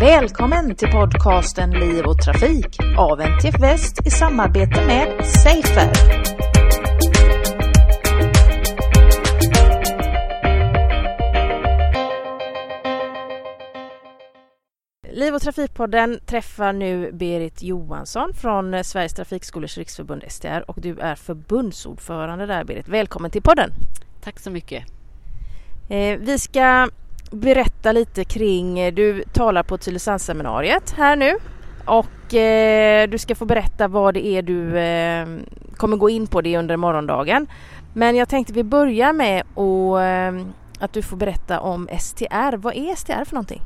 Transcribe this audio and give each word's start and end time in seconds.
Välkommen 0.00 0.76
till 0.76 0.88
podcasten 0.88 1.70
Liv 1.70 2.04
och 2.04 2.22
Trafik 2.22 2.78
av 2.98 3.20
NTF 3.20 3.60
Väst 3.60 4.06
i 4.06 4.10
samarbete 4.10 4.86
med 4.86 5.26
Safer. 5.26 5.92
Liv 15.12 15.34
och 15.34 15.42
Trafikpodden 15.42 16.20
träffar 16.26 16.72
nu 16.72 17.12
Berit 17.12 17.62
Johansson 17.62 18.34
från 18.34 18.84
Sveriges 18.84 19.14
Trafikskolors 19.14 19.78
Riksförbund 19.78 20.24
STR 20.28 20.70
och 20.70 20.80
du 20.80 20.98
är 20.98 21.14
förbundsordförande 21.14 22.46
där 22.46 22.64
Berit. 22.64 22.88
Välkommen 22.88 23.30
till 23.30 23.42
podden! 23.42 23.70
Tack 24.20 24.40
så 24.40 24.50
mycket! 24.50 24.84
Eh, 25.88 26.18
vi 26.18 26.38
ska 26.38 26.88
berätta 27.30 27.92
lite 27.92 28.24
kring, 28.24 28.78
eh, 28.78 28.94
du 28.94 29.24
talar 29.32 29.62
på 29.62 29.78
Tylösandsseminariet 29.78 30.90
här 30.90 31.16
nu 31.16 31.34
och 31.84 32.34
eh, 32.34 33.08
du 33.08 33.18
ska 33.18 33.34
få 33.34 33.44
berätta 33.44 33.88
vad 33.88 34.14
det 34.14 34.26
är 34.26 34.42
du 34.42 34.78
eh, 34.78 35.26
kommer 35.76 35.96
gå 35.96 36.10
in 36.10 36.26
på 36.26 36.40
det 36.40 36.56
under 36.56 36.76
morgondagen. 36.76 37.46
Men 37.94 38.16
jag 38.16 38.28
tänkte 38.28 38.52
vi 38.52 38.64
börjar 38.64 39.12
med 39.12 39.42
och, 39.54 40.02
eh, 40.02 40.46
att 40.78 40.92
du 40.92 41.02
får 41.02 41.16
berätta 41.16 41.60
om 41.60 41.88
STR. 42.00 42.56
Vad 42.56 42.76
är 42.76 42.94
STR 42.94 43.24
för 43.24 43.34
någonting? 43.34 43.62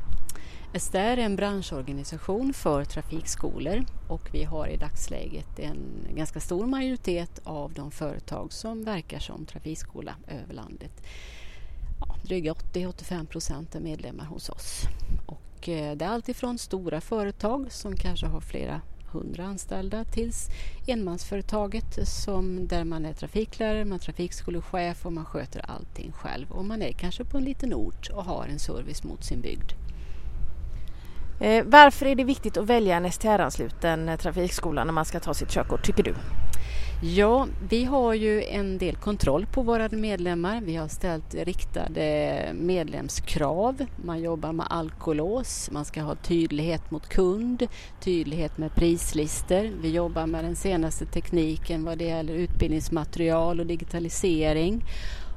STR 0.79 0.97
är 0.97 1.17
en 1.17 1.35
branschorganisation 1.35 2.53
för 2.53 2.83
trafikskolor 2.85 3.85
och 4.07 4.29
vi 4.31 4.43
har 4.43 4.67
i 4.67 4.77
dagsläget 4.77 5.59
en 5.59 5.77
ganska 6.15 6.39
stor 6.39 6.65
majoritet 6.65 7.41
av 7.43 7.73
de 7.73 7.91
företag 7.91 8.53
som 8.53 8.83
verkar 8.83 9.19
som 9.19 9.45
trafikskola 9.45 10.15
över 10.27 10.53
landet 10.53 11.03
ja, 11.99 12.15
dryga 12.23 12.53
80-85 12.53 13.25
procent 13.25 13.75
är 13.75 13.79
medlemmar 13.79 14.25
hos 14.25 14.49
oss. 14.49 14.81
Och 15.25 15.69
eh, 15.69 15.95
det 15.95 16.05
är 16.05 16.09
alltifrån 16.09 16.57
stora 16.57 17.01
företag 17.01 17.71
som 17.71 17.95
kanske 17.95 18.25
har 18.25 18.41
flera 18.41 18.81
hundra 19.13 19.45
anställda 19.45 20.03
tills 20.03 20.49
enmansföretaget 20.87 22.07
som, 22.07 22.67
där 22.67 22.83
man 22.83 23.05
är 23.05 23.13
trafiklärare, 23.13 23.85
man 23.85 23.95
är 23.95 23.99
trafikskolechef 23.99 25.05
och 25.05 25.13
man 25.13 25.25
sköter 25.25 25.71
allting 25.71 26.11
själv. 26.11 26.51
Och 26.51 26.65
man 26.65 26.81
är 26.81 26.91
kanske 26.91 27.25
på 27.25 27.37
en 27.37 27.43
liten 27.43 27.73
ort 27.73 28.09
och 28.09 28.25
har 28.25 28.47
en 28.47 28.59
service 28.59 29.03
mot 29.03 29.23
sin 29.23 29.41
bygd. 29.41 29.71
Eh, 31.39 31.63
varför 31.65 32.05
är 32.05 32.15
det 32.15 32.23
viktigt 32.23 32.57
att 32.57 32.65
välja 32.65 32.97
en 32.97 33.11
STR-ansluten 33.11 34.09
eh, 34.09 34.17
trafikskola 34.17 34.83
när 34.83 34.93
man 34.93 35.05
ska 35.05 35.19
ta 35.19 35.33
sitt 35.33 35.49
körkort, 35.49 35.85
tycker 35.85 36.03
du? 36.03 36.15
Ja, 37.05 37.47
vi 37.69 37.83
har 37.83 38.13
ju 38.13 38.43
en 38.43 38.77
del 38.77 38.95
kontroll 38.95 39.45
på 39.45 39.61
våra 39.61 39.89
medlemmar. 39.89 40.61
Vi 40.61 40.75
har 40.75 40.87
ställt 40.87 41.35
riktade 41.35 42.51
medlemskrav. 42.53 43.85
Man 43.95 44.21
jobbar 44.21 44.53
med 44.53 44.65
alkolås, 44.69 45.69
man 45.71 45.85
ska 45.85 46.01
ha 46.01 46.15
tydlighet 46.15 46.91
mot 46.91 47.09
kund, 47.09 47.67
tydlighet 47.99 48.57
med 48.57 48.75
prislister. 48.75 49.71
Vi 49.81 49.89
jobbar 49.89 50.27
med 50.27 50.43
den 50.43 50.55
senaste 50.55 51.05
tekniken 51.05 51.85
vad 51.85 51.97
det 51.97 52.05
gäller 52.05 52.33
utbildningsmaterial 52.33 53.59
och 53.59 53.65
digitalisering. 53.65 54.83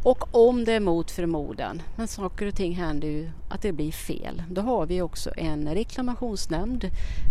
Och 0.06 0.34
om 0.48 0.64
det 0.64 0.72
är 0.72 0.80
mot 0.80 1.10
förmodan, 1.10 1.82
men 1.96 2.08
saker 2.08 2.46
och 2.46 2.54
ting 2.54 2.74
händer 2.74 3.08
ju 3.08 3.30
att 3.48 3.62
det 3.62 3.72
blir 3.72 3.92
fel, 3.92 4.42
då 4.50 4.60
har 4.60 4.86
vi 4.86 5.02
också 5.02 5.30
en 5.36 5.74
reklamationsnämnd 5.74 6.90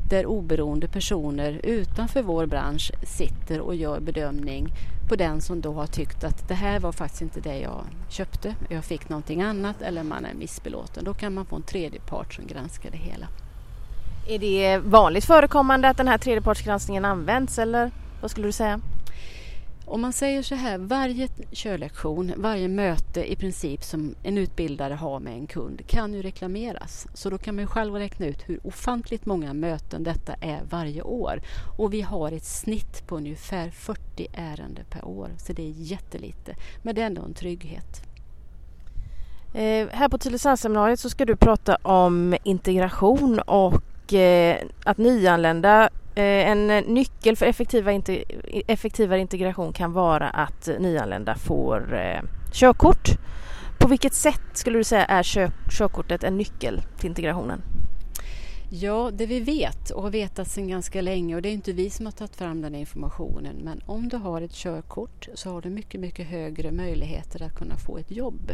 där 0.10 0.26
oberoende 0.26 0.88
personer 0.88 1.60
utanför 1.64 2.22
vår 2.22 2.46
bransch 2.46 2.92
sitter 3.04 3.60
och 3.60 3.76
gör 3.76 4.00
bedömning 4.00 4.68
på 5.10 5.16
den 5.16 5.42
som 5.42 5.62
då 5.62 5.74
har 5.74 5.88
tyckt 5.88 6.24
att 6.24 6.48
det 6.48 6.54
här 6.54 6.80
var 6.80 6.92
faktiskt 6.92 7.22
inte 7.22 7.40
det 7.40 7.60
jag 7.60 7.86
köpte, 8.10 8.56
jag 8.70 8.86
fick 8.86 9.10
någonting 9.10 9.42
annat 9.42 9.82
eller 9.82 10.04
man 10.04 10.26
är 10.26 10.34
missbelåten. 10.34 11.04
Då 11.04 11.14
kan 11.14 11.34
man 11.34 11.46
få 11.46 11.56
en 11.56 11.64
tredje 11.64 12.00
part 12.00 12.34
som 12.34 12.48
granskar 12.48 12.92
det 12.92 12.98
hela. 12.98 13.28
Är 14.28 14.40
det 14.40 14.78
vanligt 14.78 15.26
förekommande 15.26 15.90
att 15.90 15.98
den 15.98 16.08
här 16.08 16.18
tredjepartsgranskningen 16.18 17.06
används 17.06 17.60
eller 17.60 17.92
vad 18.22 18.32
skulle 18.32 18.48
du 18.48 18.52
säga? 18.52 18.82
Om 19.88 20.02
man 20.02 20.14
säger 20.14 20.44
så 20.44 20.56
här, 20.56 20.78
varje 20.78 21.28
körlektion, 21.52 22.34
varje 22.38 22.68
möte 22.68 23.32
i 23.32 23.36
princip 23.36 23.84
som 23.84 24.16
en 24.24 24.38
utbildare 24.38 24.94
har 24.94 25.20
med 25.20 25.34
en 25.34 25.48
kund 25.48 25.88
kan 25.88 26.14
ju 26.14 26.22
reklameras. 26.22 27.08
Så 27.14 27.30
då 27.30 27.38
kan 27.38 27.56
man 27.56 27.68
själv 27.68 27.96
räkna 27.96 28.26
ut 28.26 28.50
hur 28.50 28.60
ofantligt 28.64 29.26
många 29.26 29.54
möten 29.54 30.04
detta 30.04 30.34
är 30.34 30.62
varje 30.70 31.02
år. 31.02 31.42
Och 31.78 31.94
vi 31.94 32.02
har 32.02 32.32
ett 32.32 32.46
snitt 32.46 33.08
på 33.08 33.18
ungefär 33.18 33.70
40 33.70 34.28
ärenden 34.34 34.86
per 34.90 35.06
år, 35.06 35.30
så 35.38 35.54
det 35.54 35.64
är 35.64 35.74
jättelite. 35.76 36.56
Men 36.84 36.96
det 36.96 37.02
är 37.02 37.06
ändå 37.06 37.22
en 37.22 37.34
trygghet. 37.34 38.02
Eh, 39.54 39.88
här 39.92 40.10
på 40.10 40.18
Tylösandsseminariet 40.18 41.00
så 41.00 41.10
ska 41.10 41.26
du 41.26 41.36
prata 41.36 41.76
om 41.76 42.36
integration 42.44 43.40
och 43.40 44.14
eh, 44.14 44.58
att 44.84 44.98
nyanlända 44.98 45.90
Eh, 46.16 46.50
en 46.50 46.72
eh, 46.72 46.84
nyckel 46.88 47.36
för 47.36 47.46
effektivare 48.68 49.20
integration 49.20 49.74
kan 49.74 49.94
vara 49.94 50.30
att 50.30 50.68
eh, 50.68 50.80
nyanlända 50.80 51.36
får 51.36 51.94
eh, 51.94 52.22
körkort. 52.52 53.10
På 53.80 53.88
vilket 53.88 54.14
sätt 54.14 54.42
skulle 54.54 54.78
du 54.78 54.84
säga 54.84 55.06
är 55.06 55.24
körkortet 55.70 56.24
en 56.24 56.38
nyckel 56.38 56.82
till 56.98 57.10
integrationen? 57.10 57.62
Ja, 58.82 59.12
det 59.14 59.26
vi 59.26 59.40
vet 59.40 59.90
och 59.90 60.04
har 60.04 60.10
vetat 60.10 60.48
sedan 60.48 60.68
ganska 60.68 61.02
länge 61.02 61.36
och 61.36 61.42
det 61.42 61.50
är 61.50 61.54
inte 61.54 61.74
vi 61.74 61.90
som 61.90 62.06
har 62.06 62.14
tagit 62.14 62.36
fram 62.36 62.62
den 62.62 62.76
informationen 62.76 63.56
men 63.64 63.82
om 63.86 64.10
du 64.10 64.18
har 64.18 64.42
ett 64.42 64.54
körkort 64.54 65.28
så 65.34 65.50
har 65.50 65.62
du 65.62 65.70
mycket, 65.70 66.02
mycket 66.02 66.28
högre 66.28 66.72
möjligheter 66.72 67.44
att 67.44 67.56
kunna 67.56 67.78
få 67.78 67.98
ett 67.98 68.12
jobb. 68.12 68.52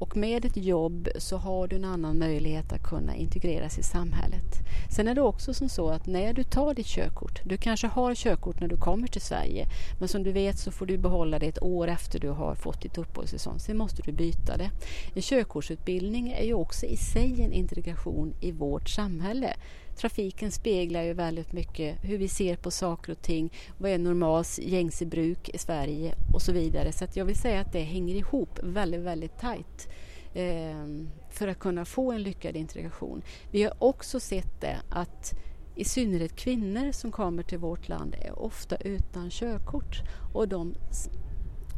Och 0.00 0.16
med 0.16 0.44
ett 0.44 0.56
jobb 0.56 1.08
så 1.18 1.36
har 1.36 1.68
du 1.68 1.76
en 1.76 1.84
annan 1.84 2.18
möjlighet 2.18 2.72
att 2.72 2.82
kunna 2.82 3.14
integreras 3.14 3.78
i 3.78 3.82
samhället. 3.82 4.66
Sen 4.96 5.08
är 5.08 5.14
det 5.14 5.22
också 5.22 5.54
som 5.54 5.68
så 5.68 5.88
att 5.88 6.06
när 6.06 6.32
du 6.32 6.44
tar 6.44 6.74
ditt 6.74 6.86
körkort, 6.86 7.40
du 7.44 7.56
kanske 7.56 7.86
har 7.86 8.14
körkort 8.14 8.60
när 8.60 8.68
du 8.68 8.76
kommer 8.76 9.08
till 9.08 9.20
Sverige 9.20 9.66
men 9.98 10.08
som 10.08 10.22
du 10.22 10.32
vet 10.32 10.58
så 10.58 10.70
får 10.70 10.86
du 10.86 10.98
behålla 10.98 11.38
det 11.38 11.46
ett 11.46 11.62
år 11.62 11.88
efter 11.88 12.20
du 12.20 12.28
har 12.28 12.54
fått 12.54 12.82
ditt 12.82 12.98
uppehållstillstånd. 12.98 13.60
Sen 13.60 13.76
måste 13.76 14.02
du 14.02 14.12
byta 14.12 14.56
det. 14.56 14.70
En 15.14 15.22
körkortsutbildning 15.22 16.32
är 16.32 16.44
ju 16.44 16.54
också 16.54 16.86
i 16.86 16.96
sig 16.96 17.42
en 17.42 17.52
integration 17.52 18.34
i 18.40 18.52
vårt 18.52 18.88
samhälle 18.88 19.45
samhälle. 19.46 19.56
Trafiken 19.96 20.50
speglar 20.50 21.02
ju 21.02 21.12
väldigt 21.12 21.52
mycket 21.52 21.98
hur 22.02 22.18
vi 22.18 22.28
ser 22.28 22.56
på 22.56 22.70
saker 22.70 23.12
och 23.12 23.22
ting, 23.22 23.52
vad 23.78 23.90
är 23.90 23.98
normalt 23.98 24.58
gängse 24.58 25.06
bruk 25.06 25.48
i 25.48 25.58
Sverige 25.58 26.14
och 26.34 26.42
så 26.42 26.52
vidare. 26.52 26.92
Så 26.92 27.06
jag 27.14 27.24
vill 27.24 27.36
säga 27.36 27.60
att 27.60 27.72
det 27.72 27.80
hänger 27.80 28.14
ihop 28.14 28.58
väldigt, 28.62 29.00
väldigt 29.00 29.38
tajt 29.38 29.88
eh, 30.34 30.86
för 31.30 31.48
att 31.48 31.58
kunna 31.58 31.84
få 31.84 32.12
en 32.12 32.22
lyckad 32.22 32.56
integration. 32.56 33.22
Vi 33.50 33.62
har 33.62 33.72
också 33.78 34.20
sett 34.20 34.60
det 34.60 34.76
att 34.90 35.34
i 35.76 35.84
synnerhet 35.84 36.36
kvinnor 36.36 36.92
som 36.92 37.12
kommer 37.12 37.42
till 37.42 37.58
vårt 37.58 37.88
land 37.88 38.14
är 38.14 38.38
ofta 38.38 38.76
utan 38.76 39.30
körkort 39.30 40.02
och 40.34 40.48
de 40.48 40.74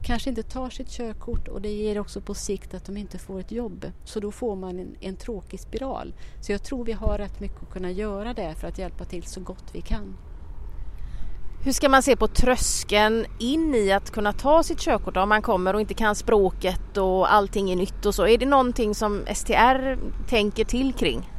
kanske 0.02 0.30
inte 0.30 0.42
tar 0.42 0.70
sitt 0.70 0.88
körkort 0.88 1.48
och 1.48 1.62
det 1.62 1.68
ger 1.68 1.98
också 1.98 2.20
på 2.20 2.34
sikt 2.34 2.74
att 2.74 2.84
de 2.84 2.96
inte 2.96 3.18
får 3.18 3.40
ett 3.40 3.52
jobb. 3.52 3.92
Så 4.04 4.20
då 4.20 4.32
får 4.32 4.56
man 4.56 4.78
en, 4.78 4.96
en 5.00 5.16
tråkig 5.16 5.60
spiral. 5.60 6.14
Så 6.40 6.52
jag 6.52 6.62
tror 6.62 6.84
vi 6.84 6.92
har 6.92 7.18
rätt 7.18 7.40
mycket 7.40 7.62
att 7.62 7.70
kunna 7.70 7.90
göra 7.90 8.34
där 8.34 8.54
för 8.54 8.68
att 8.68 8.78
hjälpa 8.78 9.04
till 9.04 9.22
så 9.22 9.40
gott 9.40 9.64
vi 9.72 9.80
kan. 9.80 10.16
Hur 11.64 11.72
ska 11.72 11.88
man 11.88 12.02
se 12.02 12.16
på 12.16 12.28
tröskeln 12.28 13.26
in 13.38 13.74
i 13.74 13.92
att 13.92 14.10
kunna 14.10 14.32
ta 14.32 14.62
sitt 14.62 14.78
körkort 14.78 15.16
om 15.16 15.28
man 15.28 15.42
kommer 15.42 15.74
och 15.74 15.80
inte 15.80 15.94
kan 15.94 16.14
språket 16.14 16.96
och 16.96 17.32
allting 17.32 17.70
är 17.70 17.76
nytt 17.76 18.06
och 18.06 18.14
så? 18.14 18.26
Är 18.26 18.38
det 18.38 18.46
någonting 18.46 18.94
som 18.94 19.24
STR 19.34 19.98
tänker 20.28 20.64
till 20.64 20.92
kring? 20.92 21.30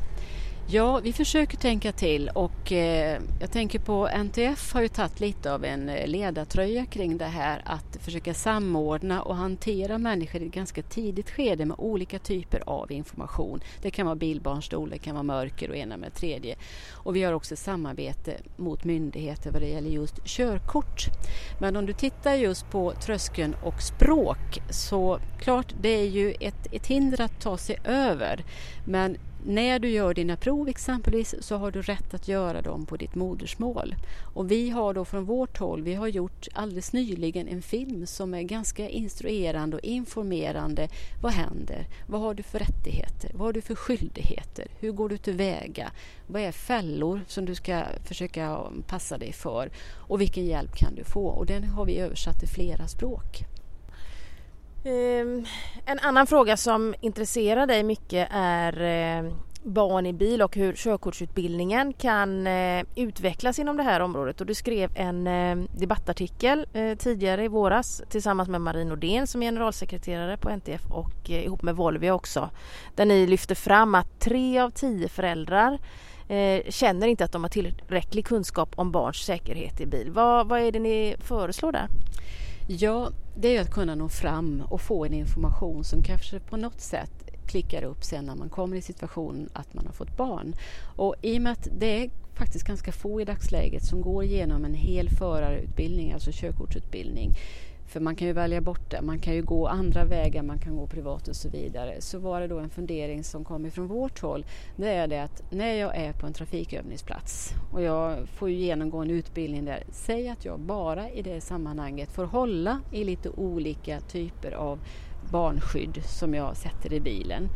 Ja, 0.72 1.00
vi 1.00 1.14
försöker 1.14 1.58
tänka 1.58 1.92
till 1.92 2.30
och 2.30 2.72
eh, 2.72 3.22
jag 3.40 3.52
tänker 3.52 3.80
på 3.80 4.08
NTF 4.08 4.74
har 4.74 4.82
ju 4.82 4.88
tagit 4.88 5.20
lite 5.20 5.54
av 5.54 5.66
en 5.66 5.90
eh, 5.90 6.08
ledartröja 6.08 6.86
kring 6.86 7.18
det 7.18 7.26
här 7.26 7.62
att 7.66 7.98
försöka 8.02 8.34
samordna 8.34 9.22
och 9.22 9.36
hantera 9.36 9.98
människor 9.98 10.42
i 10.42 10.46
ett 10.46 10.54
ganska 10.54 10.82
tidigt 10.82 11.30
skede 11.30 11.66
med 11.66 11.80
olika 11.80 12.20
typer 12.20 12.64
av 12.66 12.92
information. 12.92 13.60
Det 13.82 13.92
kan 13.92 14.06
vara 14.06 14.16
bilbarnstol, 14.16 14.90
det 14.90 14.98
kan 14.98 15.16
vara 15.16 15.24
mörker 15.24 15.70
och 15.70 15.76
ena 15.76 15.98
med 15.98 16.14
tredje. 16.14 16.56
Och 16.94 17.16
vi 17.16 17.24
har 17.24 17.34
också 17.34 17.56
samarbete 17.56 18.34
mot 18.58 18.84
myndigheter 18.84 19.52
vad 19.52 19.62
det 19.62 19.68
gäller 19.70 19.90
just 19.90 20.26
körkort. 20.26 21.06
Men 21.60 21.76
om 21.76 21.86
du 21.86 21.94
tittar 21.94 22.34
just 22.34 22.70
på 22.70 22.92
tröskeln 22.92 23.56
och 23.64 23.82
språk 23.82 24.60
så 24.70 25.20
klart 25.40 25.74
det 25.82 25.90
är 25.90 26.08
ju 26.08 26.32
ett, 26.40 26.68
ett 26.72 26.88
hinder 26.88 27.22
att 27.22 27.42
ta 27.42 27.58
sig 27.58 27.78
över. 27.84 28.44
Men 28.86 29.18
när 29.46 29.80
du 29.80 29.90
gör 29.90 30.14
dina 30.14 30.36
prov 30.36 30.70
exempelvis 30.70 31.36
så 31.40 31.58
har 31.58 31.72
du 31.72 31.82
rätt 31.82 32.14
att 32.14 32.28
göra 32.28 32.62
dem 32.62 32.86
på 32.86 32.98
ditt 32.98 33.16
modersmål. 33.16 33.96
Och 34.34 34.52
vi 34.52 34.70
har 34.70 34.94
då 34.94 35.06
från 35.06 35.26
vårt 35.26 35.58
håll, 35.58 35.82
vi 35.82 35.94
har 35.94 36.08
gjort 36.08 36.48
alldeles 36.54 36.94
nyligen 36.94 37.48
en 37.48 37.62
film 37.62 38.08
som 38.08 38.34
är 38.34 38.42
ganska 38.42 38.90
instruerande 38.90 39.78
och 39.78 39.84
informerande. 39.84 40.90
Vad 41.22 41.32
händer? 41.32 41.88
Vad 42.08 42.22
har 42.22 42.34
du 42.34 42.44
för 42.44 42.60
rättigheter? 42.60 43.32
Vad 43.34 43.48
har 43.48 43.54
du 43.54 43.62
för 43.62 43.76
skyldigheter? 43.76 44.68
Hur 44.80 44.92
går 44.92 45.10
du 45.10 45.18
tillväga? 45.18 45.92
Vad 46.28 46.42
är 46.42 46.52
fällor 46.52 47.22
som 47.28 47.46
du 47.46 47.56
ska 47.56 47.84
försöka 48.04 48.60
passa 48.88 49.18
dig 49.18 49.34
för? 49.34 49.72
Och 49.96 50.22
vilken 50.22 50.46
hjälp 50.46 50.76
kan 50.76 50.96
du 50.96 51.04
få? 51.04 51.28
Och 51.28 51.46
den 51.46 51.64
har 51.64 51.86
vi 51.86 51.98
översatt 51.98 52.40
till 52.40 52.50
flera 52.50 52.88
språk. 52.88 53.46
Um, 54.84 55.46
en 55.86 56.00
annan 56.00 56.28
fråga 56.28 56.58
som 56.58 56.96
intresserar 57.02 57.68
dig 57.68 57.84
mycket 57.84 58.28
är 58.32 58.82
uh, 59.24 59.34
barn 59.64 60.06
i 60.06 60.14
bil 60.14 60.42
och 60.42 60.56
hur 60.56 60.74
körkortsutbildningen 60.74 61.94
kan 61.94 62.48
eh, 62.48 62.84
utvecklas 62.96 63.60
inom 63.60 63.78
det 63.78 63.84
här 63.84 64.00
området 64.00 64.42
och 64.42 64.48
du 64.48 64.54
skrev 64.54 64.92
en 64.96 65.28
eh, 65.28 65.58
debattartikel 65.80 66.66
tidigare 66.98 67.44
i 67.44 67.48
våras 67.48 68.02
tillsammans 68.10 68.50
med 68.50 68.62
Marie 68.62 68.86
Nordén 68.86 69.28
som 69.28 69.44
är 69.44 69.48
generalsekreterare 69.48 70.38
på 70.38 70.50
NTF 70.50 70.82
och 70.92 71.30
ihop 71.30 71.62
med 71.62 71.76
Volvia 71.76 72.14
också 72.14 72.50
där 72.96 73.06
ni 73.06 73.28
lyfter 73.28 73.56
fram 73.56 73.96
att 73.96 74.20
tre 74.20 74.60
av 74.60 74.70
tio 74.70 75.08
föräldrar 75.08 75.80
känner 76.70 77.08
inte 77.08 77.24
att 77.24 77.32
de 77.32 77.44
har 77.44 77.50
tillräcklig 77.50 78.26
kunskap 78.26 78.70
om 78.76 78.92
barns 78.92 79.18
säkerhet 79.18 79.82
i 79.82 79.86
bil. 79.86 80.12
Vad, 80.12 80.48
vad 80.48 80.60
är 80.60 80.72
det 80.72 80.80
ni 80.80 81.16
föreslår 81.20 81.72
där? 81.72 81.88
Ja, 82.72 83.12
det 83.36 83.58
är 83.58 83.62
att 83.62 83.72
kunna 83.72 83.96
nå 83.96 84.10
fram 84.10 84.64
och 84.70 84.82
få 84.82 85.06
en 85.06 85.14
information 85.14 85.84
som 85.84 86.04
kanske 86.04 86.40
på 86.40 86.58
något 86.58 86.82
sätt 86.82 87.12
klickar 87.48 87.84
upp 87.84 88.04
sen 88.04 88.26
när 88.26 88.36
man 88.36 88.50
kommer 88.50 88.78
i 88.78 88.82
situationen 88.82 89.50
att 89.54 89.74
man 89.74 89.86
har 89.86 89.94
fått 89.94 90.18
barn. 90.18 90.56
Och 90.96 91.16
i 91.22 91.38
och 91.38 91.42
med 91.42 91.52
att 91.52 91.68
det 91.80 92.04
är 92.04 92.10
faktiskt 92.34 92.66
ganska 92.68 92.92
få 92.92 93.22
i 93.22 93.26
dagsläget 93.26 93.86
som 93.86 94.02
går 94.02 94.24
igenom 94.24 94.66
en 94.66 94.74
hel 94.74 95.10
förarutbildning, 95.10 96.12
alltså 96.12 96.32
körkortsutbildning, 96.34 97.36
för 97.90 98.00
man 98.00 98.16
kan 98.16 98.28
ju 98.28 98.34
välja 98.34 98.62
bort 98.62 98.92
det, 98.92 99.02
man 99.02 99.20
kan 99.20 99.34
ju 99.34 99.42
gå 99.42 99.68
andra 99.68 100.06
vägar, 100.06 100.44
man 100.44 100.60
kan 100.60 100.76
gå 100.76 100.88
privat 100.88 101.28
och 101.28 101.36
så 101.36 101.50
vidare. 101.50 102.02
Så 102.02 102.20
var 102.20 102.42
det 102.42 102.48
då 102.48 102.60
en 102.60 102.70
fundering 102.70 103.24
som 103.24 103.46
kom 103.46 103.66
ifrån 103.66 103.88
vårt 103.88 104.22
håll. 104.22 104.46
Det 104.76 104.90
är 104.90 105.08
det 105.08 105.24
att 105.24 105.44
när 105.52 105.74
jag 105.74 105.96
är 105.96 106.14
på 106.14 106.26
en 106.26 106.34
trafikövningsplats 106.34 107.54
och 107.74 107.82
jag 107.82 108.28
får 108.28 108.50
ju 108.50 108.56
genomgå 108.56 108.98
en 108.98 109.10
utbildning 109.10 109.66
där, 109.66 109.84
säg 109.92 110.30
att 110.30 110.46
jag 110.46 110.60
bara 110.60 111.10
i 111.10 111.22
det 111.22 111.42
sammanhanget 111.42 112.12
får 112.12 112.26
hålla 112.26 112.82
i 112.92 113.04
lite 113.04 113.30
olika 113.30 114.00
typer 114.00 114.52
av 114.52 114.80
barnskydd 115.32 116.04
som 116.06 116.34
jag 116.34 116.58
sätter 116.58 116.94
i 116.94 117.00
bilen. 117.00 117.50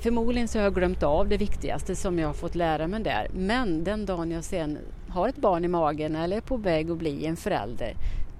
Förmodligen 0.00 0.48
så 0.48 0.58
har 0.58 0.64
jag 0.64 0.74
glömt 0.74 1.02
av 1.02 1.28
det 1.28 1.36
viktigaste 1.36 1.96
som 1.96 2.18
jag 2.18 2.26
har 2.26 2.34
fått 2.34 2.54
lära 2.54 2.86
mig 2.86 3.02
där. 3.02 3.30
Men 3.34 3.84
den 3.84 4.06
dagen 4.06 4.30
jag 4.30 4.44
sen 4.44 4.78
har 5.08 5.28
ett 5.28 5.36
barn 5.36 5.64
i 5.64 5.68
magen 5.68 6.16
eller 6.16 6.36
är 6.36 6.40
på 6.40 6.56
väg 6.56 6.90
att 6.90 6.98
bli 6.98 7.26
en 7.26 7.36
förälder 7.36 7.94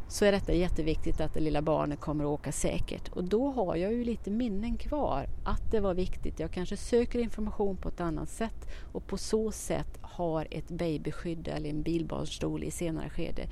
så 0.08 0.25
är 0.25 0.32
detta 0.32 0.52
jätteviktigt 0.52 1.20
att 1.20 1.34
det 1.34 1.40
lilla 1.40 1.62
barnet 1.62 2.00
kommer 2.00 2.25
att 2.25 2.31
åka 2.31 2.52
säkert. 2.52 3.08
Och 3.08 3.25
då 3.25 3.50
har 3.50 3.76
jag 3.76 3.93
ju 3.93 4.05
lite 4.05 4.31
minnen 4.31 4.76
kvar 4.76 5.26
att 5.44 5.70
det 5.70 5.81
var 5.81 5.94
viktigt. 5.94 6.40
Jag 6.40 6.50
kanske 6.50 6.76
söker 6.76 7.19
information 7.19 7.76
på 7.76 7.88
ett 7.88 8.00
annat 8.00 8.28
sätt 8.28 8.69
och 8.93 9.06
på 9.06 9.16
så 9.16 9.52
sätt 9.52 9.99
har 10.00 10.49
ett 10.50 10.69
babyskydd 10.69 11.49
eller 11.49 11.70
en 11.70 11.82
bilbarnstol 11.82 12.64
i 12.64 12.70
senare 12.70 13.10
skede 13.10 13.43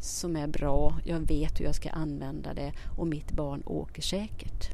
som 0.00 0.36
är 0.36 0.46
bra. 0.46 0.98
Jag 1.04 1.20
vet 1.20 1.60
hur 1.60 1.64
jag 1.64 1.74
ska 1.74 1.90
använda 1.90 2.54
det 2.54 2.72
och 2.98 3.06
mitt 3.06 3.32
barn 3.32 3.62
åker 3.66 4.02
säkert. 4.02 4.70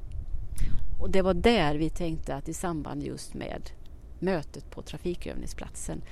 Och 1.00 1.10
det 1.10 1.22
var 1.22 1.34
där 1.34 1.74
vi 1.74 1.90
tänkte 1.90 2.34
att 2.34 2.48
i 2.48 2.54
samband 2.54 3.02
just 3.02 3.34
med 3.34 3.70
mötet 4.18 4.70
på 4.70 4.82
trafikövningsplatsen 4.82 6.02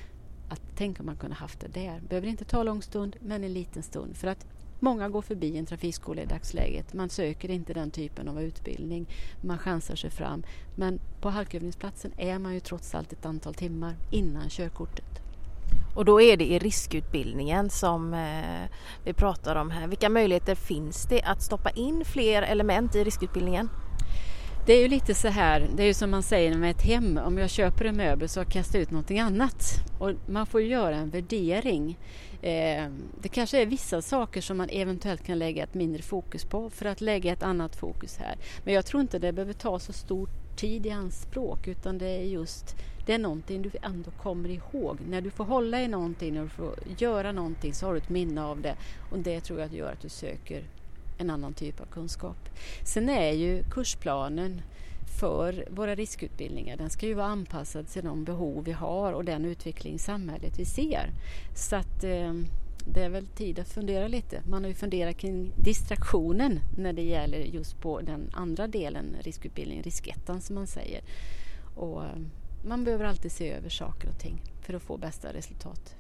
att 0.49 0.63
tänk 0.77 1.01
om 1.01 1.07
man 1.07 1.17
kunde 1.17 1.37
haft 1.37 1.61
det 1.61 1.69
där. 1.69 2.01
Behöver 2.09 2.29
inte 2.29 2.45
ta 2.45 2.63
lång 2.63 2.83
stund, 2.83 3.17
men 3.21 3.45
en 3.45 3.53
liten 3.53 3.83
stund. 3.83 4.17
För 4.17 4.29
att 4.29 4.47
Många 4.83 5.09
går 5.09 5.23
förbi 5.23 5.59
en 5.59 5.67
trafikskola 5.67 6.23
i 6.23 6.27
dagsläget. 6.27 6.95
Man 6.95 7.09
söker 7.09 7.51
inte 7.51 7.73
den 7.73 7.91
typen 7.91 8.29
av 8.29 8.43
utbildning. 8.43 9.07
Man 9.41 9.59
chansar 9.59 9.97
sig 9.97 10.11
fram. 10.11 10.43
Men 10.77 11.01
på 11.21 11.31
halkövningsplatsen 11.31 12.13
är 12.17 12.39
man 12.39 12.55
ju 12.55 12.61
trots 12.61 12.95
allt 12.95 13.13
ett 13.13 13.27
antal 13.27 13.55
timmar 13.55 13.97
innan 14.11 14.49
körkortet. 14.49 15.21
Och 15.95 16.05
då 16.05 16.21
är 16.21 16.37
det 16.37 16.45
i 16.45 16.59
riskutbildningen 16.59 17.71
som 17.71 18.15
eh, 18.15 18.71
vi 19.05 19.13
pratar 19.13 19.57
om 19.57 19.71
här. 19.71 19.87
Vilka 19.87 20.09
möjligheter 20.09 20.55
finns 20.55 21.07
det 21.07 21.23
att 21.23 21.43
stoppa 21.43 21.71
in 21.71 22.05
fler 22.05 22.43
element 22.43 22.95
i 22.95 23.05
riskutbildningen? 23.05 23.69
Det 24.67 24.73
är 24.73 24.83
ju 24.83 24.89
lite 24.89 25.15
så 25.15 25.29
här, 25.29 25.69
det 25.77 25.83
är 25.83 25.87
ju 25.87 25.95
som 25.95 26.11
man 26.11 26.23
säger 26.23 26.57
med 26.57 26.71
ett 26.71 26.83
hem. 26.83 27.19
Om 27.19 27.39
jag 27.39 27.51
köper 27.51 27.85
en 27.85 27.97
möbel 27.97 28.29
så 28.29 28.45
kastar 28.45 28.79
jag 28.79 28.83
ut 28.83 28.91
någonting 28.91 29.21
annat. 29.21 29.90
Och 30.01 30.13
man 30.27 30.47
får 30.47 30.61
göra 30.61 30.97
en 30.97 31.11
värdering. 31.11 31.99
Eh, 32.43 32.87
det 33.23 33.29
kanske 33.29 33.63
är 33.63 33.67
vissa 33.67 34.03
saker 34.03 34.41
som 34.41 34.57
man 34.57 34.69
eventuellt 34.71 35.25
kan 35.25 35.39
lägga 35.39 35.65
ett 35.65 35.75
mindre 35.75 36.03
fokus 36.03 36.45
på 36.45 36.71
för 36.71 36.87
att 36.87 37.01
lägga 37.01 37.33
ett 37.33 37.43
annat 37.43 37.77
fokus 37.77 38.17
här. 38.17 38.37
Men 38.65 38.75
jag 38.75 38.87
tror 38.87 39.01
inte 39.01 39.19
det 39.19 39.33
behöver 39.33 39.53
ta 39.53 39.79
så 39.79 39.93
stor 39.93 40.29
tid 40.57 40.87
i 40.87 40.91
anspråk 40.91 41.69
utan 41.69 41.99
det 41.99 42.07
är 42.07 42.23
just 42.23 42.77
det 43.07 43.15
är 43.15 43.19
någonting 43.19 43.63
du 43.63 43.71
ändå 43.83 44.11
kommer 44.11 44.49
ihåg. 44.49 44.99
När 45.09 45.21
du 45.21 45.31
får 45.31 45.45
hålla 45.45 45.83
i 45.83 45.89
någonting, 45.89 46.39
och 46.39 46.45
du 46.45 46.51
får 46.51 46.75
göra 46.99 47.33
någonting 47.33 47.75
så 47.75 47.87
har 47.87 47.93
du 47.93 47.99
ett 47.99 48.09
minne 48.09 48.45
av 48.45 48.61
det 48.61 48.77
och 49.11 49.19
det 49.19 49.41
tror 49.41 49.61
jag 49.61 49.75
gör 49.75 49.93
att 49.93 50.01
du 50.01 50.09
söker 50.09 50.65
en 51.19 51.31
annan 51.31 51.55
typ 51.55 51.81
av 51.81 51.85
kunskap. 51.85 52.49
Sen 52.85 53.09
är 53.09 53.33
ju 53.33 53.63
kursplanen 53.71 54.63
för 55.07 55.69
våra 55.71 55.95
riskutbildningar, 55.95 56.77
den 56.77 56.91
ska 56.91 57.07
ju 57.07 57.15
vara 57.15 57.27
anpassad 57.27 57.89
till 57.89 58.05
de 58.05 58.25
behov 58.25 58.65
vi 58.65 58.73
har 58.73 59.13
och 59.13 59.25
den 59.25 59.45
utveckling 59.45 59.95
i 59.95 59.99
samhället 59.99 60.59
vi 60.59 60.65
ser. 60.65 61.11
Så 61.55 61.77
att 61.77 62.05
eh, 62.05 62.33
det 62.87 63.03
är 63.03 63.09
väl 63.09 63.27
tid 63.27 63.59
att 63.59 63.69
fundera 63.69 64.09
lite. 64.09 64.43
Man 64.49 64.63
har 64.63 64.69
ju 64.69 64.75
funderat 64.75 65.17
kring 65.17 65.53
distraktionen 65.57 66.61
när 66.79 66.93
det 66.93 67.03
gäller 67.03 67.39
just 67.39 67.81
på 67.81 68.01
den 68.01 68.31
andra 68.33 68.67
delen, 68.67 69.17
riskutbildning, 69.21 69.83
riskettan 69.83 70.41
som 70.41 70.55
man 70.55 70.67
säger. 70.67 71.03
Och 71.77 72.05
eh, 72.05 72.19
man 72.65 72.85
behöver 72.85 73.05
alltid 73.05 73.33
se 73.33 73.51
över 73.51 73.69
saker 73.69 74.09
och 74.09 74.19
ting 74.19 74.43
för 74.63 74.75
att 74.75 74.83
få 74.83 74.97
bästa 74.97 75.33
resultat. 75.33 75.95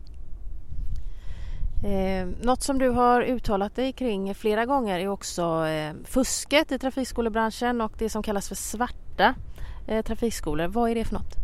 Eh, 1.85 2.29
något 2.43 2.62
som 2.62 2.79
du 2.79 2.88
har 2.88 3.23
uttalat 3.23 3.77
dig 3.77 3.93
kring 3.93 4.35
flera 4.35 4.67
gånger 4.67 4.99
är 4.99 5.09
också 5.09 5.67
eh, 5.67 5.93
fusket 6.05 6.73
i 6.73 6.79
trafikskolebranschen 6.79 7.81
och 7.81 7.93
det 7.99 8.09
som 8.09 8.23
kallas 8.23 8.49
för 8.49 8.55
svarta 8.55 9.35
eh, 9.88 10.05
trafikskolor. 10.05 10.67
Vad 10.67 10.91
är 10.91 10.94
det 10.94 11.05
för 11.05 11.15
något? 11.15 11.35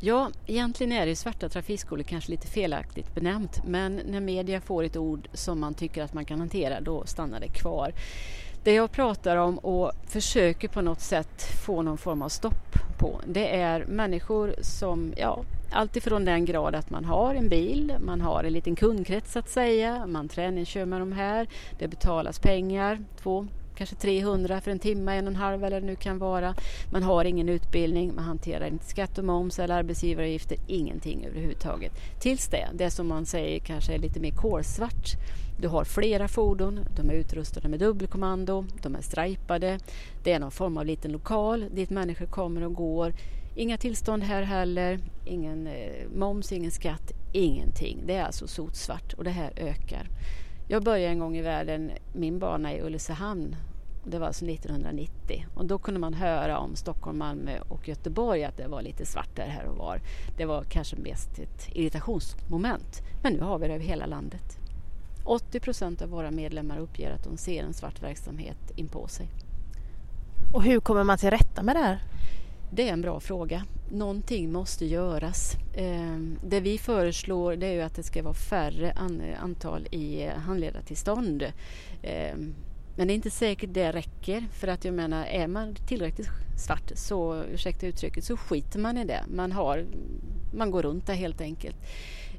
Ja, 0.00 0.30
egentligen 0.46 0.92
är 0.92 1.06
det 1.06 1.16
svarta 1.16 1.48
trafikskolor 1.48 2.02
kanske 2.02 2.30
lite 2.30 2.46
felaktigt 2.46 3.14
benämnt 3.14 3.66
men 3.66 4.00
när 4.06 4.20
media 4.20 4.60
får 4.60 4.82
ett 4.82 4.96
ord 4.96 5.28
som 5.32 5.60
man 5.60 5.74
tycker 5.74 6.02
att 6.02 6.14
man 6.14 6.24
kan 6.24 6.38
hantera 6.38 6.80
då 6.80 7.06
stannar 7.06 7.40
det 7.40 7.48
kvar. 7.48 7.92
Det 8.64 8.72
jag 8.72 8.92
pratar 8.92 9.36
om 9.36 9.58
och 9.58 9.92
försöker 10.06 10.68
på 10.68 10.82
något 10.82 11.00
sätt 11.00 11.42
få 11.66 11.82
någon 11.82 11.98
form 11.98 12.22
av 12.22 12.28
stopp 12.28 12.98
på 12.98 13.20
det 13.26 13.56
är 13.56 13.84
människor 13.84 14.54
som, 14.60 15.12
ja, 15.16 15.44
alltifrån 15.74 16.24
den 16.24 16.44
grad 16.44 16.74
att 16.74 16.90
man 16.90 17.04
har 17.04 17.34
en 17.34 17.48
bil, 17.48 17.94
man 18.00 18.20
har 18.20 18.44
en 18.44 18.52
liten 18.52 18.76
kundkrets 18.76 19.36
att 19.36 19.48
säga, 19.48 20.06
man 20.06 20.28
träningskör 20.28 20.84
med 20.84 21.00
de 21.00 21.12
här, 21.12 21.48
det 21.78 21.88
betalas 21.88 22.38
pengar, 22.38 23.04
två 23.22 23.46
kanske 23.76 23.96
300 23.96 24.60
för 24.60 24.70
en 24.70 24.78
timme, 24.78 25.16
en 25.16 25.26
och 25.26 25.30
en 25.30 25.36
halv 25.36 25.64
eller 25.64 25.80
det 25.80 25.86
nu 25.86 25.96
kan 25.96 26.18
vara. 26.18 26.54
Man 26.92 27.02
har 27.02 27.24
ingen 27.24 27.48
utbildning, 27.48 28.14
man 28.14 28.24
hanterar 28.24 28.66
inte 28.66 28.84
skatt 28.84 29.18
och 29.18 29.24
moms 29.24 29.58
eller 29.58 29.74
arbetsgivaravgifter, 29.74 30.58
ingenting 30.66 31.24
överhuvudtaget. 31.26 31.92
Tills 32.20 32.48
det, 32.48 32.68
det 32.74 32.90
som 32.90 33.06
man 33.06 33.26
säger 33.26 33.58
kanske 33.58 33.94
är 33.94 33.98
lite 33.98 34.20
mer 34.20 34.30
kolsvart. 34.30 35.06
Du 35.60 35.68
har 35.68 35.84
flera 35.84 36.28
fordon, 36.28 36.80
de 36.96 37.10
är 37.10 37.14
utrustade 37.14 37.68
med 37.68 37.78
dubbelkommando, 37.80 38.64
de 38.82 38.96
är 38.96 39.00
strajpade. 39.00 39.78
Det 40.24 40.32
är 40.32 40.38
någon 40.38 40.50
form 40.50 40.76
av 40.76 40.86
liten 40.86 41.12
lokal 41.12 41.64
dit 41.74 41.90
människor 41.90 42.26
kommer 42.26 42.64
och 42.64 42.74
går. 42.74 43.14
Inga 43.56 43.78
tillstånd 43.78 44.22
här 44.22 44.42
heller, 44.42 45.00
ingen 45.24 45.66
eh, 45.66 46.08
moms, 46.14 46.52
ingen 46.52 46.70
skatt, 46.70 47.12
ingenting. 47.32 48.02
Det 48.06 48.14
är 48.14 48.24
alltså 48.24 48.46
sotsvart 48.46 49.12
och 49.12 49.24
det 49.24 49.30
här 49.30 49.52
ökar. 49.56 50.08
Jag 50.68 50.84
började 50.84 51.12
en 51.12 51.18
gång 51.18 51.36
i 51.36 51.42
världen 51.42 51.90
min 52.12 52.38
bana 52.38 52.74
i 52.74 52.82
Ulricehamn. 52.82 53.56
Det 54.04 54.18
var 54.18 54.26
alltså 54.26 54.46
1990 54.46 55.46
och 55.54 55.66
då 55.66 55.78
kunde 55.78 56.00
man 56.00 56.14
höra 56.14 56.58
om 56.58 56.76
Stockholm, 56.76 57.18
Malmö 57.18 57.58
och 57.68 57.88
Göteborg 57.88 58.44
att 58.44 58.56
det 58.56 58.68
var 58.68 58.82
lite 58.82 59.06
svart 59.06 59.36
där 59.36 59.46
här 59.46 59.64
och 59.64 59.76
var. 59.76 60.00
Det 60.36 60.44
var 60.44 60.62
kanske 60.62 60.96
mest 60.96 61.38
ett 61.38 61.68
irritationsmoment. 61.72 63.02
Men 63.22 63.32
nu 63.32 63.40
har 63.40 63.58
vi 63.58 63.68
det 63.68 63.74
över 63.74 63.84
hela 63.84 64.06
landet. 64.06 64.58
80 65.24 65.60
procent 65.60 66.02
av 66.02 66.08
våra 66.08 66.30
medlemmar 66.30 66.78
uppger 66.78 67.10
att 67.10 67.24
de 67.24 67.36
ser 67.36 67.62
en 67.62 67.74
svart 67.74 68.02
verksamhet 68.02 68.70
in 68.76 68.88
på 68.88 69.08
sig. 69.08 69.28
Och 70.54 70.62
hur 70.62 70.80
kommer 70.80 71.04
man 71.04 71.18
till 71.18 71.30
rätta 71.30 71.62
med 71.62 71.76
det 71.76 71.80
här? 71.80 72.02
Det 72.70 72.88
är 72.88 72.92
en 72.92 73.00
bra 73.00 73.20
fråga. 73.20 73.64
Någonting 73.90 74.52
måste 74.52 74.86
göras. 74.86 75.56
Ehm, 75.76 76.38
det 76.44 76.60
vi 76.60 76.78
föreslår 76.78 77.56
det 77.56 77.66
är 77.66 77.84
att 77.84 77.94
det 77.94 78.02
ska 78.02 78.22
vara 78.22 78.34
färre 78.34 78.92
antal 79.40 79.86
i 79.90 80.26
handledartillstånd. 80.26 81.52
Ehm, 82.02 82.54
men 82.96 83.06
det 83.06 83.12
är 83.12 83.14
inte 83.14 83.30
säkert 83.30 83.74
det 83.74 83.92
räcker 83.92 84.44
för 84.52 84.68
att 84.68 84.84
jag 84.84 84.94
menar 84.94 85.26
är 85.26 85.46
man 85.46 85.74
tillräckligt 85.74 86.28
svart 86.56 86.92
så, 86.94 87.42
ursäkta 87.42 87.86
uttrycket, 87.86 88.24
så 88.24 88.36
skiter 88.36 88.78
man 88.78 88.98
i 88.98 89.04
det. 89.04 89.24
Man, 89.28 89.52
har, 89.52 89.86
man 90.54 90.70
går 90.70 90.82
runt 90.82 91.06
det 91.06 91.14
helt 91.14 91.40
enkelt. 91.40 91.76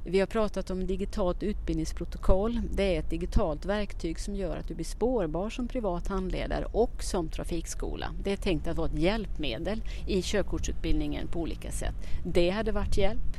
Vi 0.08 0.20
har 0.20 0.28
pratat 0.28 0.70
om 0.70 0.88
digitalt 0.88 1.44
utbildningsprotokoll. 1.44 2.62
Det 2.72 2.96
är 2.96 3.00
ett 3.00 3.10
digitalt 3.10 3.66
verktyg 3.66 4.20
som 4.20 4.36
gör 4.36 4.58
att 4.58 4.68
du 4.68 4.76
blir 4.76 4.86
spårbar 4.86 5.50
som 5.50 5.68
privat 5.68 6.08
handledare 6.08 6.66
och 6.66 7.04
som 7.04 7.30
trafikskola. 7.30 8.12
Det 8.24 8.32
är 8.32 8.38
tänkt 8.38 8.68
att 8.68 8.78
vara 8.78 8.88
ett 8.88 9.00
hjälpmedel 9.00 9.84
i 10.08 10.22
körkortsutbildningen 10.22 11.28
på 11.28 11.40
olika 11.40 11.72
sätt. 11.72 11.96
Det 12.26 12.50
hade 12.50 12.72
varit 12.72 12.98
hjälp. 12.98 13.38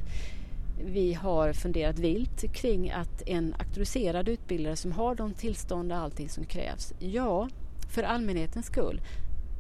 Vi 0.85 1.15
har 1.15 1.53
funderat 1.53 1.99
vilt 1.99 2.53
kring 2.55 2.91
att 2.91 3.23
en 3.27 3.55
auktoriserad 3.59 4.29
utbildare 4.29 4.77
som 4.77 4.93
har 4.93 5.15
de 5.15 5.33
tillstånd 5.33 5.93
och 5.93 5.99
allting 5.99 6.29
som 6.29 6.45
krävs, 6.45 6.93
ja, 6.99 7.49
för 7.91 8.03
allmänhetens 8.03 8.67
skull, 8.67 9.01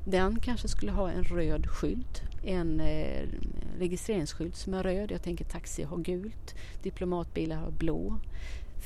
den 0.07 0.41
kanske 0.41 0.69
skulle 0.69 0.93
ha 0.93 1.11
en 1.11 1.25
röd 1.25 1.67
skylt, 1.67 2.23
en 2.45 2.81
eh, 2.81 3.29
registreringsskylt 3.78 4.56
som 4.56 4.75
är 4.75 4.83
röd. 4.83 5.11
Jag 5.11 5.23
tänker 5.23 5.45
taxi 5.45 5.83
har 5.83 5.99
gult. 5.99 6.54
Diplomatbilar 6.83 7.56
har 7.56 7.71
blå. 7.71 8.18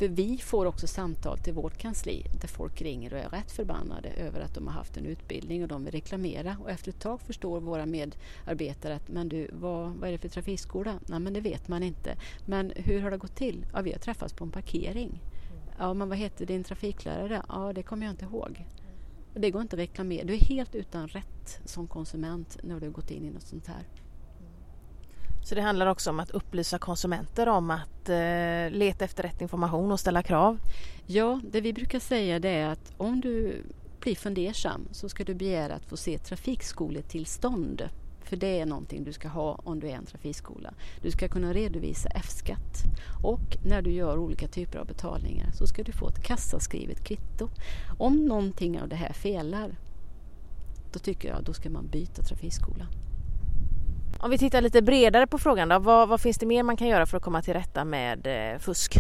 För 0.01 0.09
vi 0.09 0.39
får 0.39 0.67
också 0.67 0.87
samtal 0.87 1.39
till 1.39 1.53
vårt 1.53 1.79
kansli 1.79 2.27
där 2.41 2.49
folk 2.49 2.83
ringer 2.83 3.13
och 3.13 3.19
är 3.19 3.29
rätt 3.29 3.53
förbannade 3.53 4.09
över 4.09 4.41
att 4.41 4.55
de 4.55 4.67
har 4.67 4.75
haft 4.75 4.97
en 4.97 5.07
utbildning 5.07 5.63
och 5.63 5.69
de 5.69 5.85
vill 5.85 5.93
reklamera. 5.93 6.57
Och 6.63 6.71
efter 6.71 6.91
ett 6.91 7.01
tag 7.01 7.21
förstår 7.21 7.61
våra 7.61 7.87
medarbetare 7.87 8.95
att 8.95 9.09
men 9.09 9.29
du, 9.29 9.51
vad, 9.53 9.91
vad 9.91 10.09
är 10.09 10.13
det 10.13 10.19
för 10.19 10.29
trafikskola? 10.29 10.99
Nej 11.07 11.21
men 11.21 11.33
det 11.33 11.41
vet 11.41 11.69
man 11.69 11.83
inte. 11.83 12.17
Men 12.47 12.73
hur 12.77 13.01
har 13.01 13.11
det 13.11 13.17
gått 13.17 13.37
till? 13.37 13.67
Ja, 13.73 13.81
vi 13.81 13.93
har 13.93 13.99
träffats 13.99 14.33
på 14.33 14.45
en 14.45 14.51
parkering. 14.51 15.21
Ja, 15.79 15.95
men 15.95 16.09
vad 16.09 16.19
heter 16.19 16.47
din 16.47 16.65
trafiklärare? 16.65 17.43
Ja, 17.49 17.73
det 17.73 17.83
kommer 17.83 18.07
jag 18.07 18.13
inte 18.13 18.25
ihåg. 18.25 18.67
Det 19.35 19.51
går 19.51 19.63
inte 19.63 19.77
att 19.77 19.81
reklamera. 19.81 20.25
Du 20.25 20.35
är 20.35 20.41
helt 20.41 20.75
utan 20.75 21.09
rätt 21.09 21.61
som 21.65 21.87
konsument 21.87 22.59
när 22.63 22.81
du 22.81 22.87
har 22.87 22.93
gått 22.93 23.11
in 23.11 23.25
i 23.25 23.31
något 23.31 23.43
sånt 23.43 23.67
här. 23.67 23.87
Så 25.45 25.55
det 25.55 25.61
handlar 25.61 25.87
också 25.87 26.11
om 26.11 26.21
att 26.21 26.31
upplysa 26.31 26.79
konsumenter 26.79 27.49
om 27.49 27.71
att 27.71 28.09
eh, 28.09 28.71
leta 28.71 29.05
efter 29.05 29.23
rätt 29.23 29.41
information 29.41 29.93
och 29.93 30.01
ställa 30.01 30.23
krav? 30.23 30.59
Ja, 31.07 31.41
det 31.51 31.61
vi 31.61 31.73
brukar 31.73 31.99
säga 31.99 32.39
det 32.39 32.49
är 32.49 32.69
att 32.69 32.93
om 32.97 33.21
du 33.21 33.63
blir 34.01 34.15
fundersam 34.15 34.89
så 34.93 35.09
ska 35.09 35.25
du 35.25 35.35
begära 35.35 35.75
att 35.75 35.85
få 35.85 35.97
se 35.97 36.19
trafikskoletillstånd. 36.19 37.89
För 38.25 38.37
det 38.37 38.61
är 38.61 38.67
någonting 38.67 39.05
du 39.05 39.13
ska 39.13 39.29
ha 39.29 39.61
om 39.65 39.81
du 39.81 39.89
är 39.89 39.95
en 39.95 40.07
trafikskola. 40.07 40.75
Du 41.03 41.11
ska 41.11 41.29
kunna 41.29 41.53
redovisa 41.53 42.09
F-skatt 42.09 42.83
och 43.23 43.57
när 43.65 43.83
du 43.83 43.91
gör 43.93 44.19
olika 44.19 44.49
typer 44.49 44.79
av 44.79 44.87
betalningar 44.87 45.51
så 45.53 45.67
ska 45.67 45.83
du 45.83 45.93
få 45.93 46.09
ett 46.09 46.23
kassaskrivet 46.23 47.05
kvitto. 47.05 47.49
Om 47.99 48.27
någonting 48.27 48.81
av 48.81 48.89
det 48.89 48.97
här 48.97 49.13
felar 49.13 49.77
då 50.93 50.99
tycker 50.99 51.29
jag 51.29 51.45
då 51.45 51.53
ska 51.53 51.71
man 51.71 51.87
byta 51.87 52.23
trafikskola. 52.23 52.87
Om 54.19 54.31
vi 54.31 54.39
tittar 54.39 54.61
lite 54.61 54.83
bredare 54.83 55.27
på 55.27 55.39
frågan 55.39 55.69
då, 55.69 55.79
vad, 55.79 56.09
vad, 56.09 56.21
finns 56.21 56.39
det 56.39 56.47
mer 56.47 56.63
man 56.63 56.77
kan 56.77 56.89
göra 56.89 57.07
för 57.07 57.17
att 57.17 57.23
komma 57.23 57.43
till 57.43 57.55
rätta 57.55 57.85
med 57.85 58.27
eh, 58.27 58.59
fusk? 58.59 58.99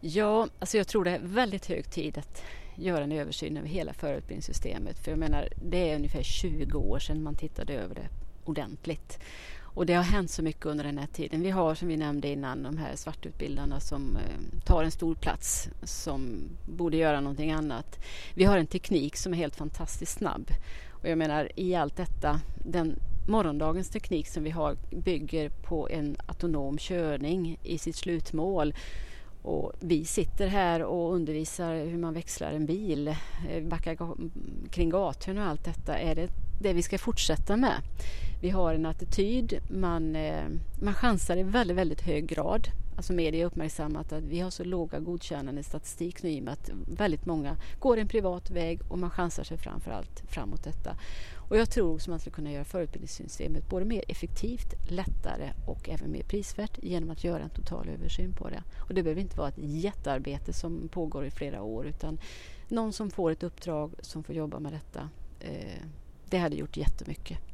Ja, 0.00 0.48
alltså 0.58 0.76
jag 0.76 0.88
tror 0.88 1.04
det 1.04 1.10
är 1.10 1.20
väldigt 1.22 1.66
hög 1.66 1.90
tid 1.90 2.18
att 2.18 2.42
göra 2.74 3.04
en 3.04 3.12
översyn 3.12 3.56
över 3.56 3.68
hela 3.68 3.92
förutbildningssystemet. 3.92 4.98
För 4.98 5.10
jag 5.10 5.18
menar, 5.18 5.48
det 5.56 5.90
är 5.90 5.96
ungefär 5.96 6.22
20 6.22 6.78
år 6.78 6.98
sedan 6.98 7.22
man 7.22 7.34
tittade 7.34 7.74
över 7.74 7.94
det 7.94 8.08
ordentligt. 8.44 9.18
Och 9.60 9.86
det 9.86 9.94
har 9.94 10.02
hänt 10.02 10.30
så 10.30 10.42
mycket 10.42 10.66
under 10.66 10.84
den 10.84 10.98
här 10.98 11.06
tiden. 11.06 11.42
Vi 11.42 11.50
har 11.50 11.74
som 11.74 11.88
vi 11.88 11.96
nämnde 11.96 12.28
innan 12.28 12.62
de 12.62 12.76
här 12.76 12.96
svartutbildarna 12.96 13.80
som 13.80 14.16
eh, 14.16 14.62
tar 14.64 14.84
en 14.84 14.90
stor 14.90 15.14
plats 15.14 15.68
som 15.82 16.42
borde 16.66 16.96
göra 16.96 17.20
någonting 17.20 17.50
annat. 17.50 17.98
Vi 18.34 18.44
har 18.44 18.58
en 18.58 18.66
teknik 18.66 19.16
som 19.16 19.32
är 19.32 19.36
helt 19.36 19.56
fantastiskt 19.56 20.18
snabb. 20.18 20.50
Och 20.90 21.08
jag 21.08 21.18
menar 21.18 21.50
i 21.54 21.74
allt 21.74 21.96
detta, 21.96 22.40
den 22.64 22.98
morgondagens 23.28 23.90
teknik 23.90 24.28
som 24.28 24.44
vi 24.44 24.50
har 24.50 24.76
bygger 24.90 25.48
på 25.48 25.88
en 25.88 26.16
autonom 26.26 26.78
körning 26.78 27.58
i 27.62 27.78
sitt 27.78 27.96
slutmål. 27.96 28.74
Och 29.42 29.72
vi 29.80 30.04
sitter 30.04 30.46
här 30.46 30.82
och 30.82 31.14
undervisar 31.14 31.74
hur 31.74 31.98
man 31.98 32.14
växlar 32.14 32.52
en 32.52 32.66
bil, 32.66 33.08
eh, 33.08 33.62
backar 33.62 33.98
kring 34.70 34.90
gathörn 34.90 35.38
och 35.38 35.44
allt 35.44 35.64
detta. 35.64 35.98
Är 35.98 36.14
det 36.14 36.28
det 36.62 36.72
vi 36.72 36.82
ska 36.82 36.98
fortsätta 36.98 37.56
med? 37.56 37.82
Vi 38.40 38.50
har 38.50 38.74
en 38.74 38.86
attityd, 38.86 39.58
man, 39.70 40.16
eh, 40.16 40.44
man 40.82 40.94
chansar 40.94 41.36
i 41.36 41.42
väldigt, 41.42 41.76
väldigt 41.76 42.00
hög 42.00 42.26
grad 42.26 42.68
alltså 42.98 43.12
media 43.12 43.46
uppmärksammat 43.46 44.12
att 44.12 44.24
vi 44.24 44.40
har 44.40 44.50
så 44.50 44.64
låga 44.64 45.00
godkännande 45.00 45.62
statistik 45.62 46.22
nu 46.22 46.30
i 46.30 46.40
och 46.40 46.44
med 46.44 46.52
att 46.52 46.70
väldigt 46.86 47.26
många 47.26 47.56
går 47.78 47.96
en 47.96 48.08
privat 48.08 48.50
väg 48.50 48.80
och 48.88 48.98
man 48.98 49.10
chansar 49.10 49.44
sig 49.44 49.58
framför 49.58 49.90
allt 49.90 50.22
framåt 50.28 50.64
detta. 50.64 50.96
Och 51.50 51.56
jag 51.56 51.70
tror 51.70 51.94
också 51.94 52.10
man 52.10 52.20
skulle 52.20 52.34
kunna 52.34 52.52
göra 52.52 52.64
förutbildningssystemet 52.64 53.68
både 53.68 53.84
mer 53.84 54.04
effektivt, 54.08 54.90
lättare 54.90 55.52
och 55.66 55.88
även 55.88 56.12
mer 56.12 56.22
prisvärt 56.22 56.78
genom 56.82 57.10
att 57.10 57.24
göra 57.24 57.42
en 57.42 57.50
total 57.50 57.88
översyn 57.88 58.32
på 58.32 58.48
det. 58.48 58.62
Och 58.88 58.94
det 58.94 59.02
behöver 59.02 59.20
inte 59.20 59.38
vara 59.38 59.48
ett 59.48 59.58
jättearbete 59.58 60.52
som 60.52 60.88
pågår 60.88 61.26
i 61.26 61.30
flera 61.30 61.62
år 61.62 61.86
utan 61.86 62.18
någon 62.68 62.92
som 62.92 63.10
får 63.10 63.30
ett 63.30 63.42
uppdrag 63.42 63.92
som 64.00 64.24
får 64.24 64.34
jobba 64.34 64.58
med 64.58 64.72
detta. 64.72 65.08
Eh, 65.40 65.82
det 66.30 66.38
hade 66.38 66.56
gjort 66.56 66.76
jättemycket. 66.76 67.47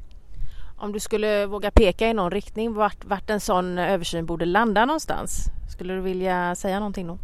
Om 0.77 0.91
du 0.91 0.99
skulle 0.99 1.45
våga 1.45 1.71
peka 1.71 2.07
i 2.07 2.13
någon 2.13 2.31
riktning 2.31 2.73
vart, 2.73 3.05
vart 3.05 3.29
en 3.29 3.39
sån 3.39 3.77
översyn 3.77 4.25
borde 4.25 4.45
landa 4.45 4.85
någonstans? 4.85 5.45
Skulle 5.71 5.93
du 5.93 6.01
vilja 6.01 6.55
säga 6.55 6.79
någonting 6.79 7.07
då? 7.07 7.17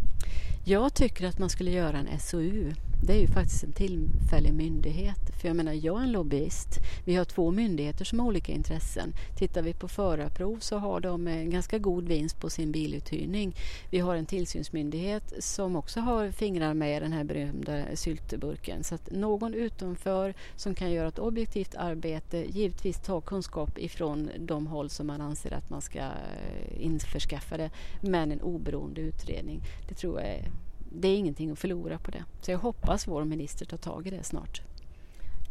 Jag 0.65 0.93
tycker 0.93 1.27
att 1.27 1.39
man 1.39 1.49
skulle 1.49 1.71
göra 1.71 1.97
en 1.97 2.19
SOU 2.19 2.73
det 3.03 3.13
är 3.13 3.19
ju 3.19 3.27
faktiskt 3.27 3.63
en 3.63 3.73
tillfällig 3.73 4.53
myndighet. 4.53 5.31
För 5.41 5.47
jag 5.47 5.57
menar, 5.57 5.73
jag 5.73 5.99
är 5.99 6.03
en 6.03 6.11
lobbyist. 6.11 6.79
Vi 7.05 7.15
har 7.15 7.25
två 7.25 7.51
myndigheter 7.51 8.05
som 8.05 8.19
har 8.19 8.27
olika 8.27 8.51
intressen. 8.51 9.13
Tittar 9.37 9.61
vi 9.61 9.73
på 9.73 9.87
förarprov 9.87 10.57
så 10.59 10.77
har 10.77 10.99
de 10.99 11.27
en 11.27 11.49
ganska 11.49 11.77
god 11.77 12.07
vinst 12.07 12.39
på 12.39 12.49
sin 12.49 12.71
biluthyrning. 12.71 13.55
Vi 13.89 13.99
har 13.99 14.15
en 14.15 14.25
tillsynsmyndighet 14.25 15.33
som 15.39 15.75
också 15.75 15.99
har 15.99 16.31
fingrar 16.31 16.73
med 16.73 16.97
i 16.97 16.99
den 16.99 17.13
här 17.13 17.23
berömda 17.23 17.95
syltburken. 17.95 18.83
Så 18.83 18.95
att 18.95 19.11
någon 19.11 19.53
utanför 19.53 20.33
som 20.55 20.75
kan 20.75 20.91
göra 20.91 21.07
ett 21.07 21.19
objektivt 21.19 21.75
arbete, 21.75 22.37
givetvis 22.37 22.99
ta 22.99 23.21
kunskap 23.21 23.77
ifrån 23.77 24.29
de 24.39 24.67
håll 24.67 24.89
som 24.89 25.07
man 25.07 25.21
anser 25.21 25.53
att 25.53 25.69
man 25.69 25.81
ska 25.81 25.99
eh, 25.99 26.85
införskaffa 26.85 27.57
det, 27.57 27.69
men 28.01 28.31
en 28.31 28.41
oberoende 28.41 29.01
utredning. 29.01 29.61
Det 29.87 29.95
tror 29.95 30.19
jag 30.19 30.29
är 30.29 30.51
det 30.91 31.07
är 31.07 31.17
ingenting 31.17 31.51
att 31.51 31.59
förlora 31.59 31.97
på 31.97 32.11
det. 32.11 32.23
Så 32.41 32.51
jag 32.51 32.59
hoppas 32.59 33.07
vår 33.07 33.23
minister 33.23 33.65
tar 33.65 33.77
tag 33.77 34.07
i 34.07 34.09
det 34.09 34.23
snart. 34.23 34.61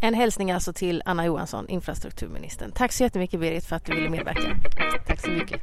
En 0.02 0.14
hälsning 0.14 0.50
alltså 0.50 0.73
till 0.73 1.02
Anna 1.04 1.26
Johansson, 1.26 1.68
infrastrukturministern. 1.68 2.73
Tack 2.73 2.92
så 2.92 3.02
jättemycket 3.02 3.40
Berit 3.40 3.64
för 3.64 3.76
att 3.76 3.85
du 3.85 3.94
ville 3.94 4.11
medverka. 4.11 4.56
Tack 5.06 5.20
så 5.20 5.30
mycket. 5.30 5.61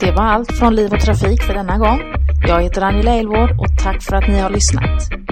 Det 0.00 0.12
var 0.12 0.22
allt 0.22 0.58
från 0.58 0.74
Liv 0.74 0.92
och 0.92 1.00
Trafik 1.00 1.42
för 1.42 1.54
denna 1.54 1.78
gång. 1.78 2.00
Jag 2.48 2.62
heter 2.62 2.82
Angela 2.82 3.12
Elvård 3.14 3.50
och 3.50 3.78
tack 3.82 4.02
för 4.02 4.16
att 4.16 4.28
ni 4.28 4.38
har 4.38 4.50
lyssnat. 4.50 5.23